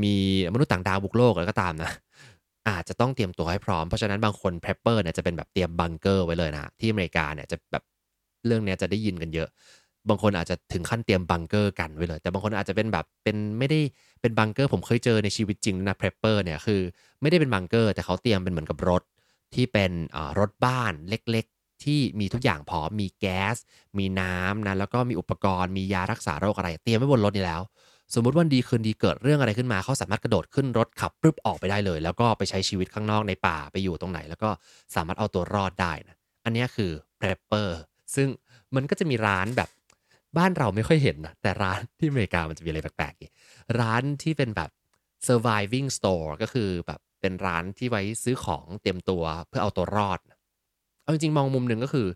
[0.04, 0.16] มี
[0.54, 1.92] มนุษย์ต่างดาวบุกโลกอะไรก็ตามนะ
[2.70, 7.84] อาจจะต้องเตรียมตัวให้พร้อม เพราะฉะนั้นบางคน prepper เนี่ยจะเป็นแบบเตรียมบังเกอร์ไว้เลยนะที่อเมริกาเนี่ยจะแบบ
[8.46, 9.50] เรื่องนี้จะได้ยินกันเยอะ
[10.10, 13.80] บางคนอาจจะถึงขั้นเตรียมบังเกอร์กันไว้เลย แต่บางคนอาจจะเป็นแบบเป็นไม่ได้
[14.22, 16.82] เป็นบังเกอร์ผมเคยเจอในชีวิตจริงนะ prepper เนี่ยคือ
[17.22, 19.04] ไม่ได้เป็นบังเกอร์ แต่เขาเตรียมเป็นเหมือนกับรถ
[19.54, 19.92] ที่เป็น
[20.40, 23.56] รถบ้านเล็กๆ ที่มีทุกอย่างพร้อมมีแก๊ส
[24.00, 27.62] มีน้ำนะแล้วก็มีอุปกรณ์มียารักษาโรคอะไร เตรียมไว้บนรถนี่แล้ว
[28.14, 34.50] สมมุติวันดีคืนดีเกิดเรื่องอะไรขึ้นมาเขาสามารถกระโดดขึ้นรถขับปึ๊บออกไปได้เลย แล้วก็ไปใช้ชีวิตข้างนอกในป่าไปอยู่ตรงไหน แล้วก็
[34.96, 37.70] สามารถเอาตัวรอดได้นะอันนี้คือ prepper
[38.16, 38.28] ซึ่ง
[38.76, 39.70] มันก็จะมีร้านแบบ
[40.38, 44.70] บ้านเราไม่ค่อยเห็นนะแต่ร้านที่อเมริกามันจะมีอะไรแปลกๆร้านที่เป็นแบบ
[45.28, 50.20] survival store ก็คือแบบเป็นร้านที่ไว้ซื้อของเตรียมตัวเพื่อเอาตัวรอด
[51.02, 52.08] เอาจริงๆมองมุมหนึ่งก็คือ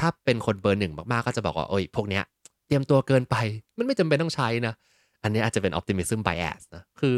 [0.00, 2.24] ถ้าเป็นคนเบอร์หนึ่งมากๆก็จะบอกว่าโอ้ยพวกเนี้ย
[2.66, 3.36] เตรียมตัวเกินไป
[3.78, 4.74] มันไม่จำเป็นต้องใช้นะ
[5.22, 7.16] อันนี้อาจจะเป็น optimism bias นะ คือ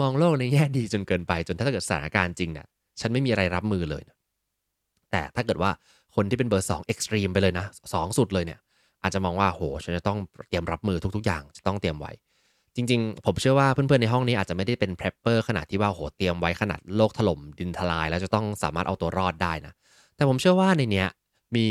[0.00, 2.66] มองโลกในแง่ดีจนเกินไป จนถ้าเกิดสถานการณ์จริงเนี่ย
[3.00, 4.16] ฉันไม่มีอะไรรับมือเลยนะ
[5.10, 5.70] แต่ถ้าเกิดว่า
[6.14, 8.58] คนที่เป็นเบอร์สอง extreme ไปเลยนะสองสุดเลยเนี่ย
[9.02, 12.12] อาจจะมองว่าโหฉันจะต้องเตรียมรับมือทุก ๆ อย่างจะต้องเตรียมไว้
[12.76, 19.72] จริง ๆ ผมเชื่อว่าเพื่อนๆในห้องนี้อาจจะไม่ได้เป็น prepper ขนาดที่ว่าโหเตรียมไว้ขนาดโลกถล่มดินทลาย แล้วจะต้องสามารถเอาตัวรอดได้นะ
[20.16, 21.08] แต่ผมเชื่อว่าในเนี้ย
[21.56, 21.66] มี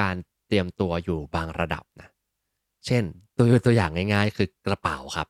[0.00, 0.14] การ
[0.48, 2.08] เตรียมตัวอยู่บางระดับนะ
[2.86, 3.04] เช่น
[3.36, 5.28] ตัวตัวอย่างง่ายๆ คือกระเป๋าครับ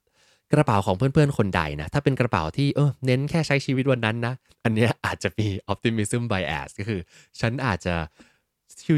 [0.52, 7.00] กระเป๋าของเพื่อนๆ คนใดนะ ถ้าเป็นกระเป๋าที่เออเน้นแค่ใช้ชีวิตวันนั้นนะ อันนี้อาจจะมี optimism bias ก็คือ
[7.40, 7.94] ฉันอาจจะ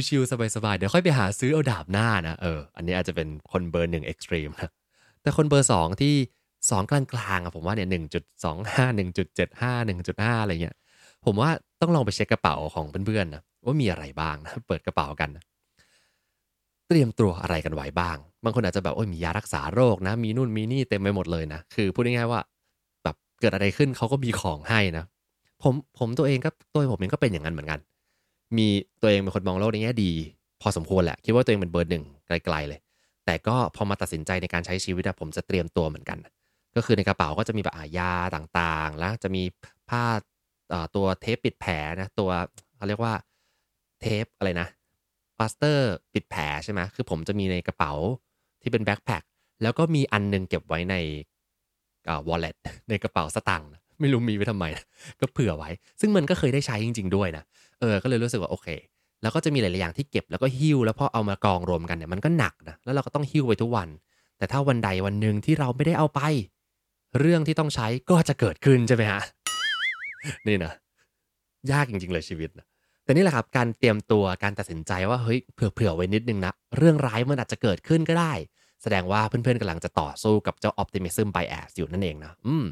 [0.08, 4.70] ชิวๆสบายๆ เดี๋ยวค่อยไปหาซื้อเอาดาบหน้านะเอออันนี้อาจจะเป็นคนเบอร์หนึ่ง extreme นะ
[5.22, 6.14] แต่คนเบอร์สองที่
[6.70, 7.02] สองกลา
[7.36, 10.76] งๆอะผมว่าเนี่ยหนึ่งจุดสองห้าหนึ่งจุดเจ็ดห้าหนึ่งจุดห้าอะไรเงี้ย
[11.24, 15.44] ผมว่าต้องลองไปเช็คกระเป๋าของเพื่อนๆนะว่ามีอะไรบ้างนะเปิดกระเป๋ากันนะ
[16.88, 22.40] เตรียมตัวอะไรกันไว้บ้าง บางคนอาจจะแบบโอ้ยมียารักษาโรคนะ มีนู่นมีนี่เต็มไปหมดเลยนะ คือพูดง่ายๆว่า
[23.03, 25.05] แบบเกิดอะไรขึ้นเขาก็มีของให้นะ
[25.62, 27.81] ผมผมตัวเองก็ตัวผมเองก็เป็นอย่างนั้นเหมือนกัน
[28.57, 28.68] มี
[29.01, 30.12] ตัวเองเป็นคนมองโลกในแง่ดี
[30.62, 32.81] พอสมควรแหละ คิดว่าตัวเองเป็นเบอร์หนึ่งไกลๆเลย
[33.24, 36.18] แต่ก็พอมาตัดสินใจในการใช้ชีวิตอะผมจะเตรียมตัวเหมือนกัน
[36.77, 39.42] ก็คือในกระเป๋าก็จะมีแบบเออยาต่างๆ แล้วจะมี
[39.90, 40.05] ผ้า
[40.96, 42.31] ตัวเทปปิดแผลนะตัว
[42.77, 43.14] เขาเรียกว่า
[44.01, 44.68] เทปอะไรนะ
[45.38, 47.92] พลาสเตอร์ปิดแผลใช่ไหมคือผมจะมีในกระเป๋า
[48.62, 49.22] ที่เป็น backpack
[49.62, 50.96] แล้วก็มีอันนึงเก็บไว้ใน
[52.29, 52.57] วอลเล็ต
[52.88, 53.68] ในกระเป๋าสตางค์
[54.01, 54.64] ไม่รู้มีไว้ทำไม
[55.20, 55.70] ก็เผื่อไว้
[56.01, 57.44] ซึ่งมันก็เคยได้ใช้จริง ๆ ด้วยนะ
[57.81, 58.68] เออ ก็เลยรู้สึกว่าโอเค
[59.22, 63.88] แล้วก็จะมีหลาย ๆ อย่างที่เก็บแล้วก็หิ้วแล้วพอเอามากองรวมกันเนี่ยมันก็หนักนะแล้วเราก็ต้องหิ้วไปทุกวัน
[64.38, 66.20] แต่ถ้าวันใดวันหนึ่งที่เราไม่ได้เอาไป
[67.18, 69.20] เรื่องที่ต้องใช้ก็จะเกิดขึ้นใช่ไหมฮะ
[70.46, 70.72] นี่นะ
[71.72, 72.66] ยากจริง ๆ เลยชีวิตนะ
[73.08, 78.32] แต่นี่แหละครับการเตรียมตัวการตัดสินใจว่าเฮ้ยเผื่อๆไว้นิดนึงนะ เรื่องร้ายมันอาจจะเกิดขึ้นก็ได้
[78.82, 82.66] แสดงว่าเพื่อนๆกำลังจะต่อสู้กับเจ้า optimism bias อยู่นั่นเองนะอืม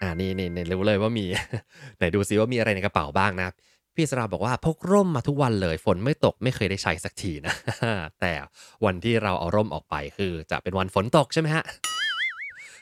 [0.00, 1.26] อ่านี่นี่รู้เลยว่ามี
[1.96, 3.48] ไหนดูซิว่ามีอะไรในกระเป๋าบ้างนะ
[3.94, 7.54] พี่สราบอกว่าพกร่มมาทุกวันเลย ฝนไม่ตกไม่เคยได้ใช้สักทีนะ
[8.20, 8.32] แต่
[8.84, 11.64] วันที่เราเอาร่มออกไปคือจะเป็นวันฝนตกใช่ไหมฮะ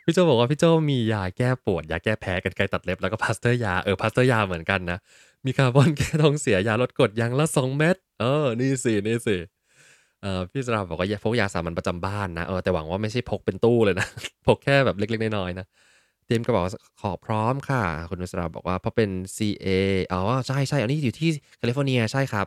[0.04, 4.98] พี่โจบอกว่าพี่โจมียาแก้ปวดยาแก้แพ้กรรไกรตัดเล็บแล้วก็พลาสเตอร์ยาเออพลาสเตอร์ยาเหมือนกันนะ
[5.44, 9.36] มีคาร์บอนแก้ท้องเสียยาลดกรดอย่างละสองเม็ดเออนี่สินี่สิ
[10.22, 14.06] เออพี่สราบอกว่าพกยาสามัญประจำบ้านนะเออแต่หวังว่าไม่ใช่พกเป็นตู้เลยนะ
[14.46, 15.66] พกแค่แบบเล็ก ๆ น้อยๆนะ
[16.26, 16.62] เตรียมกระเป๋า
[17.00, 19.68] ขอพร้อมค่ะ คุณนุสราบอกว่าเพราะเป็น CA
[20.12, 22.46] อ๋อใช่ใช่อันนี้อยู่ที่แคลิฟอร์เนียใช่ครับ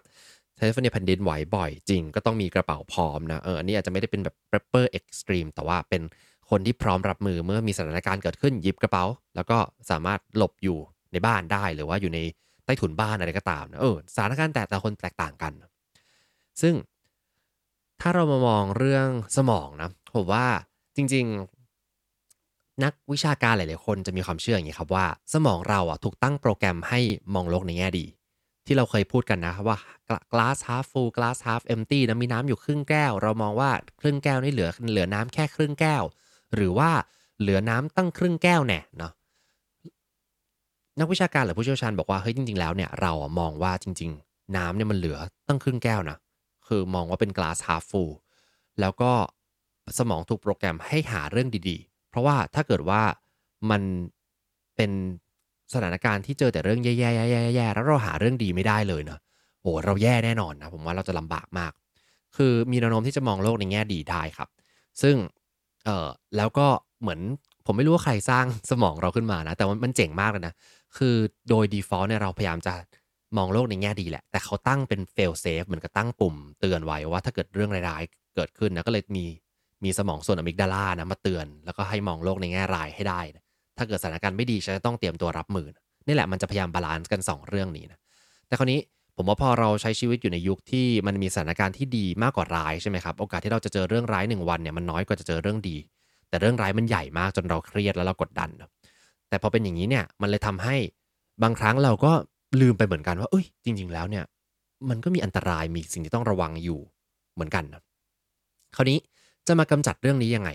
[0.57, 6.01] แคลิฟอร์เนียแผ่นดินไหวบ่อยจริง ก็ต้องมีกระเป๋าพร้อมนะเอออันนี้อาจจะไม่ได้เป็นแบบ prepper extreme แต่ว่าเป็น
[6.49, 9.03] คนที่พร้อมรับมือเมื่อมีสถานการณ์เกิดขึ้นหยิบกระเป๋า
[9.35, 9.57] แล้วก็
[9.89, 10.77] สามารถหลบอยู่
[11.11, 12.19] ในบ้านได้หรือว่าอยู่ใน
[12.65, 15.53] ใต้ถุนบ้านอะไรก็ตามเออสถานการณ์แต่แต่คนแตกต่างกัน
[16.61, 16.75] ซึ่ง
[18.01, 20.45] ถ้าเรามามองเรื่องสมองนะผมว่า
[20.95, 21.25] จริง
[22.03, 26.99] ๆ นักวิชาการหลาย ๆ คนจะมีความเชื่ออย่างนี้ครับว่า สมองเราอะถูกตั้งโปรแกรมให้
[27.33, 28.05] มองโลกในแง่ดี
[28.65, 29.77] ที่เราเคยพูดกันนะครับว่า
[30.33, 36.03] glass half full glass half empty นะมีน้ำอยู่ครึ่งแก้ว เรามองว่าครึ่งแก้วนี่เหลือเหลือน้ำแค่ครึ่งแก้ว
[36.55, 36.89] หรือว่า
[37.39, 39.11] เหลือน้ำตั้งครึ่งแก้วแน่เนาะ
[40.99, 46.17] นักวิชาการหรือผู้เชี่ยวชาญบอกว่าเฮ้ยจริง ๆ แล้วเนี่ยเราอะมองว่าจริง ๆ น้ำเนี่ยมันเหลือตั้งครึ่งแก้วนะ
[46.67, 48.13] คือมองว่าเป็น glass half full
[48.79, 49.11] แล้วก็
[49.99, 53.01] สมองถูกโปรแกรมให้หาเรื่องดีๆ เพราะว่าถ้าเกิดว่า
[53.71, 53.81] มัน
[54.75, 54.91] เป็น
[55.73, 59.19] สถานการณ์ที่เจอแต่เรื่องแย่ๆๆๆแล้วเราหาเรื่องดีไม่ได้เลยเนาะ
[59.61, 61.71] โอ้เราแย่แน่นอนนะผมว่าเราจะลำบากมาก
[62.35, 64.49] คือมีแนวโน้มที่จะมองโลกในแง่ดีได้ครับ
[65.01, 65.15] ซึ่ง
[65.85, 66.67] เออแล้วก็
[67.01, 67.19] เหมือน
[67.65, 70.53] ผมไม่รู้ว่าใครสร้างสมองเราขึ้นมานะ แต่ว่ามันเจ๋งมากเลยนะ
[70.97, 71.15] คือ
[71.49, 72.73] โดย default เนี่ยเราพยายามจะ
[73.37, 79.25] มองโลกในแง่ดีแหละ แต่เขาตั้งเป็น fail safe เหมือนกับตั้งปุ่มเตือนไว้ว่าถ้าเกิดเรื่องร้ายๆ เกิดขึ้นนะก็เลยมี
[79.83, 83.43] มีสมองส่วนอะมิกดาลานะมาเตือน แล้วก็ให้มองโลกในแง่ร้ายให้ได้นะ
[83.77, 87.99] ถ้าเกิดสถานการณ์ไม่ดีฉันจะต้องเตรียมตัวรับมือนะนี่แหละมันจะพยายาม balance กัน 2 เรื่องนี้นะ
[88.47, 88.79] แต่คราวนี้
[89.15, 95.77] ผมว่าพอเราใช้ชีวิตอยู่ในยุคที่มันมีสถานการณ์ที่ดีมากกว่าร้ายใช่ไหมครับ โอกาสที่เราจะเจอเรื่องร้ายหนึ่งวันเนี่ยมันน้อยกว่าจะเจอเรื่องดี
[96.29, 98.49] แต่เรื่องร้ายมันใหญ่มากจนเราเครียดแล้วเรากดดัน
[99.29, 100.75] แต่พอเป็นอย่างนี้เนี่ยมันเลยทำให้
[101.43, 102.11] บางครั้งเราก็
[102.61, 104.23] ลืมไปเหมือนกันว่า เอ้ย จริง ๆ แล้วเนี่ย
[104.89, 106.79] มันก็มีอันตรายมีสิ่งที่ต้องระวังอยู่
[107.33, 107.81] เหมือนกันนะ
[108.75, 108.99] คราวนี้
[109.47, 110.49] จะมากำจัดเรื่องนี้ยังไง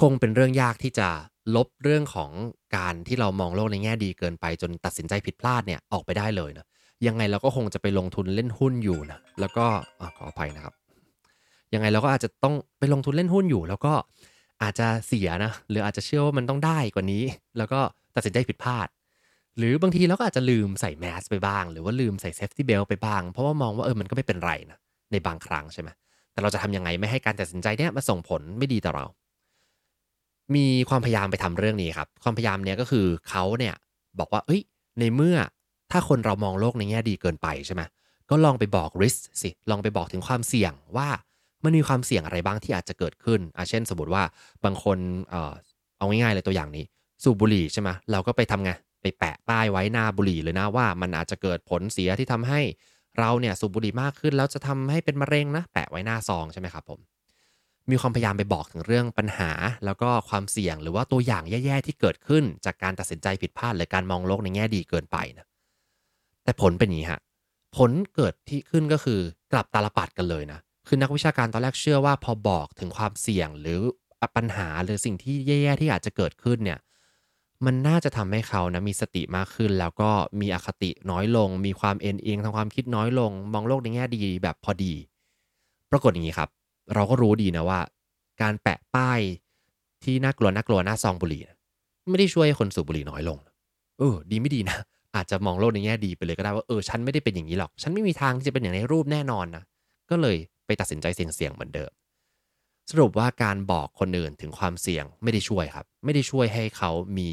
[0.00, 1.08] คงเป็นเรื่องยากที่จะ
[1.56, 2.30] ลบเรื่องของ
[2.76, 6.66] การที่เรามองโลกในแง่ดีเกินไป จนตัดสินใจผิดพลาดเนี่ยออกไปได้เลยนะ
[7.06, 9.66] ยังไงเราก็คงจะไปลงทุนเล่นหุ้นอยู่นะแล้วก็
[10.16, 10.74] ขออภัยนะครับ
[11.74, 13.92] ยังไงเราก็อาจจะต้องไปลงทุนเล่นหุ้นอยู่ แล้วก็
[14.62, 17.24] อาจจะเสียนะหรืออาจจะเชื่อว่ามันต้องได้กว่านี้
[17.58, 17.80] แล้วก็
[18.14, 18.88] ตัดสินใจผิดพลาด
[19.58, 24.78] หรือบางทีเราก็อาจจะลืมใส่แมสไปบ้าง หรือว่าลืมใส่ safety belt ไปบ้าง เพราะว่ามองว่าเออมันก็ไม่เป็นไรนะ
[25.12, 25.88] ในบางครั้งใช่ไหม
[26.32, 29.04] แต่เราจะทำยังไงไม่ให้การตัดสินใจเนี้ยมาส่งผลไม่ดีต่อเรา
[30.54, 33.74] มีความพยายามไปทำเรื่องนี้ครับ ความพยายามเนี้ยก็คือเขาเนี่ย
[34.18, 34.62] บอกว่าเอ้ย
[35.00, 35.36] ในเมื่อ
[35.90, 37.82] ถ้าคนเรามองโลกในแง่ดีเกินไปใช่ไหม
[38.30, 41.08] ก็ลองไปบอก risk สิ ลองไปบอกถึงความเสี่ยงว่า
[41.64, 44.22] มันมีความเสี่ยงอะไรบ้างที่อาจจะเกิดขึ้นอะเช่น สมมติว่า
[44.64, 44.98] บางคน
[45.30, 45.52] เออ
[45.98, 46.84] เอาง่ายๆเลยตัวอย่างนี้
[47.22, 48.70] สูบบุหรี่ใช่ไหมเราก็ไปทำไง
[49.02, 52.60] ไปแปะป้ายไว้หน้าบุหรี่เลยนะว่ามันอาจจะเกิดผลเสียที่ทำให้
[53.18, 57.00] เราเนี่ยสูบบุหรี่มากขึ้น แล้วจะทำให้เป็นมะเร็งนะแปะไว้หน้าซองใช่ไหมครับผม
[57.90, 59.50] มีความพยายามไปบอกถึงเรื่องปัญหา
[59.84, 65.46] แล้วก็ความเสี่ยงหรือว่าตัวอย่างแย่ๆที่เกิดขึ้นจากการตัดสินใจผิดพลาดหรือการมองโลกในแง่ดีเกินไปนะ
[66.48, 67.20] แต่ผลเป็นอย่างนี้ฮะ
[67.76, 69.20] ผลเกิดที่ขึ้นก็คือ
[69.52, 73.80] กลับตาลปัดกันเลยนะคือนักวิชาการตอนแรกเชื่อว่าพอบอกถึงความเสี่ยงหรือ
[74.36, 76.78] ปัญหาหรือสิ่งที่แย่ๆที่อาจจะเกิดขึ้นเนี่ย
[77.64, 84.94] มันน่าจะทำให้เขานะมีสติมากขึ้น แล้วก็มีอคติน้อยลง มีความเอ็นเอียงทางความคิดน้อยลง มองโลกในแง่ดีแบบพอดี
[85.90, 86.48] ปรากฏอย่างนี้ครับ
[86.94, 87.80] เราก็รู้ดีนะว่า
[88.42, 89.20] การแปะป้าย
[90.02, 91.42] ที่น่ากลัวน่ากลัวหน้าซองบุหรี่
[92.10, 93.38] ไม่ได้ช่วยคนสูบบุหรี่น้อยลง
[93.98, 94.78] เออดีไม่ดีนะ
[95.18, 99.64] อาจจะมองโลกในแง่ดีไปเลยก็ได้ว่าเออฉันไม่ได้เป็นอย่างนี้หรอก ฉันไม่มีทางที่จะเป็นอย่างในรูปแน่นอนนะ
[100.10, 101.90] ก็เลยไปตัดสินใจเสี่ยงๆเหมือนเดิม
[102.90, 107.28] สรุปว่าการบอกคนอื่นถึงความเสี่ยงไม่ได้ช่วยครับ ไม่ได้ช่วยให้เขามี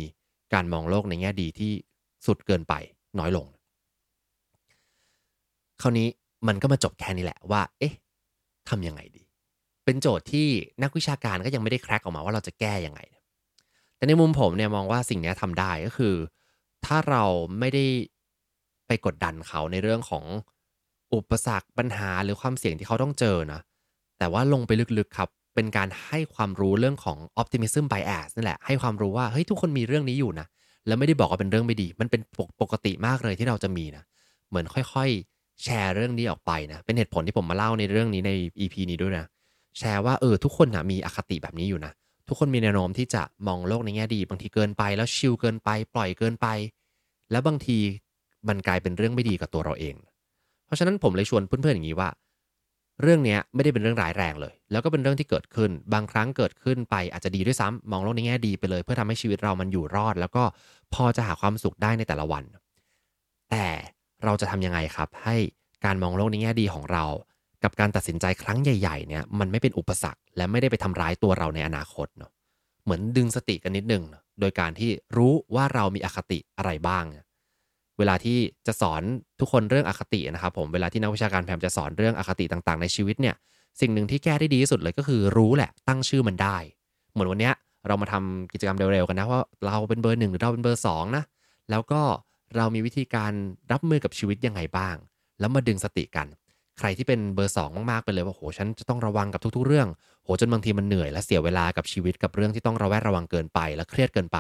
[0.53, 1.71] การมองโลกในแง่ดีที่
[2.25, 2.73] สุดเกินไป
[3.19, 3.45] น้อยลง
[5.81, 6.07] คราวนี้
[6.47, 7.93] มันก็มาจบแค่นี้แหละว่า เอ๊ะ
[8.69, 9.23] ทำยังไงดี
[9.85, 10.47] เป็นโจทย์ที่
[10.83, 13.01] นักวิชาการก็ยังไม่ได้แคร็กออกมาว่าเราจะแก้ยังไง
[13.97, 16.15] แต่ในมุมผมเนี่ยมองว่าสิ่งนี้ทำได้ก็คือ
[16.85, 17.23] ถ้าเรา
[17.59, 17.85] ไม่ได้
[18.87, 20.25] ไปกดดันเขาในเรื่องของ
[21.13, 23.61] อุปสรรคปัญหาหรือความเสี่ยงที่เขาต้องเจอนะ
[24.17, 30.47] แต่ว่าลงไปลึกๆครับ เป็นการให้ความรู้เรื่องของ optimism bias นั่นแหละ ให้ความรู้ว่าเฮ้ยทุกคนมีเรื่องนี้อยู่นะ
[30.87, 32.21] แล้วไม่ได้บอกว่าเป็นเรื่องไม่ดี มันเป็น
[32.61, 34.03] ปกติมากเลยที่เราจะมีนะ
[34.49, 39.25] เหมือนค่อยๆ แชร์เรื่องนี้ออกไปนะ เป็นเหตุผลที่ผมมาเล่าในเรื่องนี้ใน EP นี้ด้วยนะ
[39.77, 41.91] แชร์ว่าเออทุกคนนะมีอคติแบบนี้อยู่นะ
[42.27, 46.47] ทุกคนมีแนวโน้มที่จะมองโลกในแง่ดี บางทีเกินไปแล้วชิลเกินไป ปล่อยเกินไป
[47.31, 47.79] แล้วบางที
[48.47, 49.95] มันกลายเป็นเรื่องไม่ดีกับตัวเราเอง
[50.65, 52.09] เพราะฉะนั้นผมเลยชวนเพื่อนๆอย่างนี้ว่า
[53.01, 60.43] เรื่องนี้ไม่ได้เป็นเรื่องร้ายแรงเลย แล้วก็เป็นเรื่องที่เกิดขึ้น บางครั้งเกิดขึ้นไปอาจจะดีด้วยซ้ำมองโลกในแง่ดีไปเลย เพื่อทำให้ชีวิตเรามันอยู่รอด แล้วก็
[60.93, 62.43] พอจะหาความสุขได้ในแต่ละวัน
[63.51, 63.65] แต่
[64.23, 65.35] เราจะทำยังไงครับ ให้
[65.85, 67.03] การมองโลกในแง่ดีของเรา
[67.65, 72.31] กับการตัดสินใจครั้งใหญ่ๆเนี่ยมันไม่เป็นอุปสรรค และไม่ได้ไปทำร้ายตัวเราในอนาคตเนาะ
[72.83, 74.03] เหมือนดึงสติกันนิดนึง
[74.39, 77.03] โดยการที่รู้ว่าเรามีอคติอะไรบ้าง
[77.97, 79.01] เวลาที่จะสอน
[79.39, 83.35] ทุกคนเรื่องอคตินะครับผมเวลาที่นักวิชาการแพมจะสอนเรื่องอคติต่างๆ ในชีวิตเนี่ย
[83.81, 86.57] สิ่งหนึ่งที่แก้ได้ดีที่สุดเลยก็คือรู้แหละตั้งชื่อมันได้
[87.11, 87.51] เหมือนวันนี้
[87.87, 91.23] เรามาทำกิจกรรมเร็วๆกันนะว่าเราเป็นเบอร์หนึ่งหรือเราเป็นเบอร์สองนะ
[91.69, 92.01] แล้วก็
[92.55, 93.31] เรามีวิธีการ
[93.71, 94.95] รับมือกับชีวิตยังไงบ้าง
[95.39, 96.27] แล้วมาดึงสติกัน
[96.77, 99.87] ใครที่เป็นเบอร์สองมากๆไปเลยว่าโหฉันจะต้องระวังกับทุกๆ เรื่อง
[100.23, 104.37] โหจนบางทีมันเหนื่อยและเสียเวลากับชีวิตกับเรื่องที่ต้องระแวดระวังเกินไป และเครียดเกินไป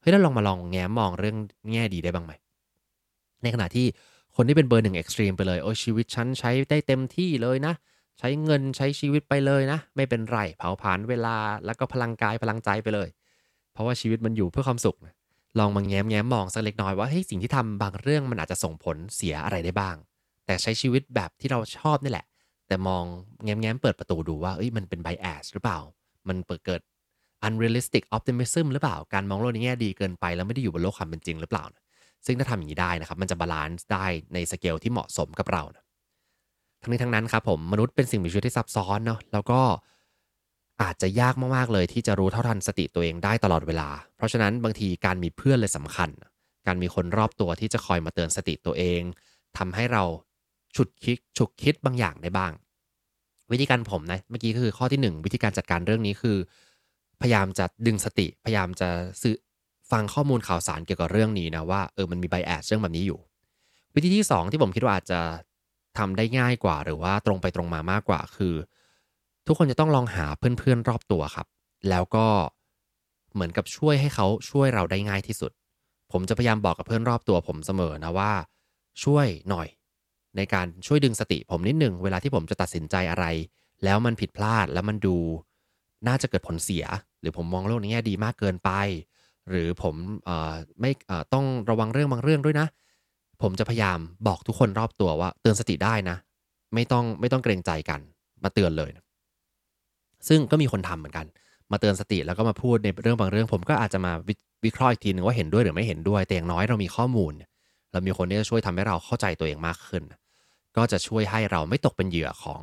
[0.00, 1.36] เฮ้ยแล้วลองมาลองแง้มมองเรื่อง
[1.72, 2.32] แง่ดีได้บ้างไหม
[3.42, 3.86] ในขณะที่
[4.36, 7.74] คนที่เป็นเบอร์หนึ่ง extreme ไปเลยโอ้ชีวิตฉันใช้ได้เต็มที่เลยนะ
[8.18, 13.08] ใช้เงินใช้ชีวิตไปเลยนะ ไม่เป็นไรเผาผลาญเวลาแล้วก็พลังกายพลังใจไปเลย
[13.72, 15.14] เพราะว่าชีวิตมันอยู่เพื่อความสุขนะ
[15.58, 19.96] ลองมาแง้มแง้มมองสักเล็กน้อยว่าเฮ้ยสิ่งที่ทำบางเรื่องมันอาจจะส่งผลเสียอะไรได้บ้าง
[20.48, 22.26] แต่ใช้ชีวิตแบบที่เราชอบนี่แหละ
[22.68, 23.04] แต่มอง
[23.44, 25.78] แง้มแง้มเปิดประตูดูว่าเอ้ยมันเป็น bias หรือเปล่า
[26.28, 26.80] มันเปิดเกิด
[27.46, 31.82] unrealistic optimism หรือเปล่า การมองโลกในแง่ดีเกินไป แล้วไม่ได้อยู่บนโลกความเป็นจริงหรือเปล่านะ
[32.26, 35.84] ซึ่งถ้าทำอย่างนี้ได้นะครับมันจะ balance ได้ในสเกลที่เหมาะสมกับเรานะ
[36.82, 39.60] ทั้งนี้ทั้งนั้นครับผมมนุษย์เป็นสิ่งมีชีวิตที่ซับซ้อนเนาะแล้วก็
[40.82, 46.10] อาจจะยากมากๆเลยที่จะรู้เท่าทันสติตัวเองได้ตลอดเวลา เพราะฉะนั้นบางทีการมีเพื่อนเลยสำคัญ
[46.66, 49.00] การมีคนรอบตัวที่จะคอยมาเตือนสติตัวเอง
[49.58, 50.04] ทำให้เรา
[50.76, 52.52] ฉุดคิดฉุกคิดบางอย่างได้บ้าง
[53.52, 56.36] วิธีการผมนะเมื่อกี้คือข้อที่ 1 วิธีการจัดการเรื่องนี้คือ
[57.20, 58.88] พยายามจะดึงสติ พยายามจะ
[59.22, 59.34] ซื้อ
[59.90, 63.18] ฟังข้อมูลข่าวสารเกี่ยวกับเรื่องนี้นะว่าเออมันมีไบแอสเรื่องแบบนี้อยู่
[63.94, 65.20] วิธีที่ 2 ที่ผมคิดว่าอาจจะ
[65.98, 68.54] ทำได้ง่ายกว่า หรือว่าตรงไปตรงมามากกว่าคือ
[69.46, 71.46] ทุกคนจะต้องลองหาเพื่อนๆรอบตัวครับ
[71.88, 72.26] แล้วก็
[73.34, 75.52] เหมือนกับช่วยให้เขาช่วยเราได้ง่ายที่สุด
[76.12, 78.32] ผมจะพยายามบอกกับเพื่อนรอบตัวผมเสมอนะว่า
[79.04, 79.68] ช่วยหน่อย
[80.36, 83.24] ในการช่วยดึงสติผมนิดหนึ่งเวลาที่ผมจะตัดสินใจอะไร
[83.84, 85.16] แล้วมันผิดพลาดแล้วมันดู
[86.08, 86.84] น่าจะเกิดผลเสีย
[87.20, 88.70] หรือผมมองโลกในแง่ดีมากเกินไป
[89.48, 89.94] หรือผม
[90.80, 90.90] ไม่
[91.32, 92.66] ต้องระวังเรื่องบางเรื่องด้วยนะ
[93.42, 96.16] ผมจะพยายามบอกทุกคนรอบตัวว่าเตือนสติได้นะ
[96.74, 98.00] ไม่ต้องไม่ต้องเกรงใจกัน
[98.44, 99.04] มาเตือนเลยนะ
[100.28, 101.26] ซึ่งก็มีคนทำเหมือนกัน
[101.72, 104.12] มาเตือนสติแล้วก็มาพูดในเรื่องบางเรื่อง ผมก็อาจจะมา
[104.64, 110.02] วิเคราะห์อีกทีหนึ่งว่าเห็นด้วยหรือไม่เห็นด้วยแต่อย่างน้อยเรามีข้อมูลเเรามีคนที่จะช่วยทำให้เราเข้าใจตัวเองมากขึ้น
[110.76, 112.62] ก็จะช่วยให้เราไม่ตกเป็นเหยื่อของ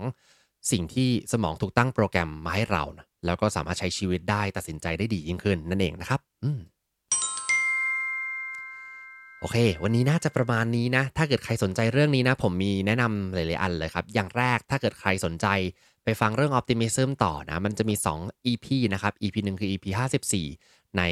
[0.72, 6.60] สิ่งที่สมองถูกตั้งโปรแกรมมาให้เรานะแล้วก็สามารถใช้ชีวิตได้ตัดสินใจได้ดียิ่งขึ้นนั่นเองนะครับ อืม
[9.40, 15.48] โอเค วันนี้น่าจะประมาณนี้นะ ถ้าเกิดใครสนใจเรื่องนี้นะ ผมมีแนะนำหลายๆอันเลยครับ อย่างแรกถ้าเกิดใครสนใจ
[16.04, 19.86] ไปฟังเรื่อง Optimism ต่อนะ มันจะมี 2 EP นะครับ EP หนึ่งคือ EP
[20.42, 21.04] 54 ใน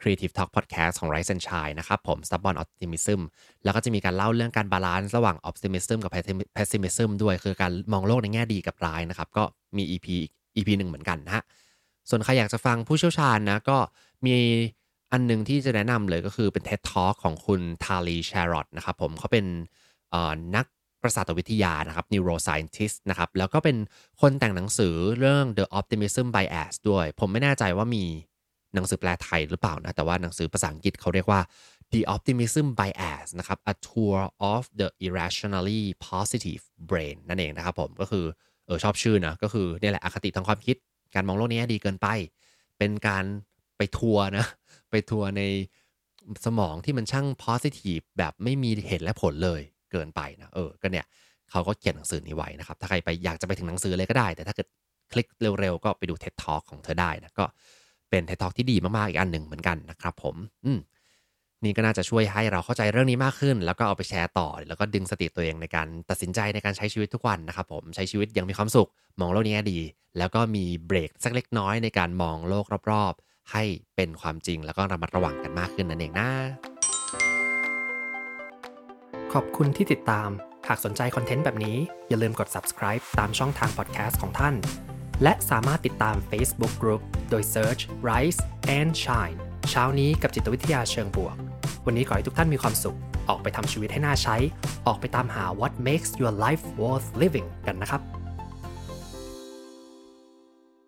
[0.00, 3.20] Creative Talk Podcast ของ Rise and Shine นะครับผม Stubborn Optimism
[3.64, 6.12] แล้วก็จะมีการเล่าเรื่องการ balance ระหว่าง Optimism กับ
[6.56, 9.44] Pessimism ด้วย คือการมองโลกในแง่ดีกับร้ายนะครับ ก็
[9.76, 10.06] มี EP
[10.56, 11.42] EP หนึ่งเหมือนกันนะฮะ
[12.10, 13.78] ส่วนใครอยากจะฟังผู้เชี่ยวชาญนะ ก็
[14.26, 14.34] มี
[15.12, 19.46] อันหนึ่งที่จะแนะนำเลยก็คือเป็น TED Talk ของคุณทาลีแชร์รอตนะครับผมเขาเป็น
[20.56, 20.66] นัก
[21.02, 23.76] ประสาทวิทยานะครับ neuroscientist นะครับ แล้วก็เป็น
[24.20, 28.04] คนแต่งหนังสือเรื่อง The Optimism Bias ด้วย ผมไม่แน่ใจว่ามี
[28.74, 31.40] หนังสือแปลไทยหรือเปล่านะ แต่ว่าหนังสือภาษาอังกฤษเขาเรียกว่า
[31.92, 34.18] The Optimism Bias นะครับ A Tour
[34.52, 38.24] of the Irrationally Positive Brain นั่นเองนะครับผมก็คือ
[38.66, 40.76] เออชอบชื่อนะก็คือเนี่ยแหละอคติทางความคิด
[41.14, 42.06] การมองโลกนี้ดีเกินไป
[42.78, 43.24] เป็นการ
[43.76, 44.46] ไปทัวร์นะ
[44.90, 45.42] ไปทัวร์ใน
[46.46, 51.06] สมองที่มันช่าง positive แบบไม่มีเหตุและผลเลยเกินไปนะเออก็เนี่ย
[51.50, 54.68] เขาก็เขียนหนังสือนี้ไว้นะครับ ถ้าใครไปอยากจะไปถึงหนังสือเลยก็ได้ แต่ถ้าเกิด
[55.12, 55.26] คลิก
[55.60, 57.44] เร็วๆ ก็ไปดู TED Talk ของเธอได้นะ ก็
[58.10, 60.80] เป็น TED Talk ที่ดีมากๆอีกอันหนึ่งเหมือนกันนะครับผมอืม
[61.64, 68.88] นี่ก็น่าจะช่วยให้เราเข้าใจเรื่องนี้มากขึ้น แล้วก็เอาไปแชร์ต่อ แล้วก็ดึงสติตัวเองในการตัดสินใจในการใช้ชีวิตทุกวันนะครับผมใช้ชีวิตอย่างมีความสุข
[69.20, 69.80] มองโลกนี้ดี
[70.18, 73.64] แล้วก็มีเบรกสักเล็กน้อยในการมองโลกรอบๆ ให้
[73.96, 76.28] เป็นความจริงแล้วก็ระมัดระวังกันมากขึ้นนั่นเองนะ
[79.32, 80.28] ขอบคุณที่ติดตาม
[80.68, 81.76] หากสนใจคอนเทนต์แบบนี้
[82.08, 84.54] อย่าลืมกด subscribe ตามช่องทาง podcast ของท่าน
[85.22, 88.40] และสามารถติดตาม Facebook Group โดย search Rise
[88.78, 89.38] and Shine
[89.70, 91.36] เช้านี้กับจิตวิทยาเชิงบวก
[91.86, 92.96] วันนี้ขอให้ทุกท่านมีความสุข
[93.28, 94.36] ออกไปทำชีวิตให้น่าใช้
[94.86, 98.17] ออกไปตามหา what makes your life worth living กันนะครับ